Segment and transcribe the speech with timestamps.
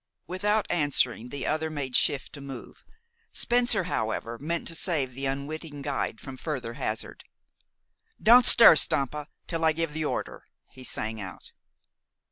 [0.25, 2.83] Without answering, the other made shift to move.
[3.31, 7.23] Spencer, however, meant to save the unwitting guide from further hazard.
[8.19, 11.51] "Don't stir, Stampa, till I give the order!" he sang out.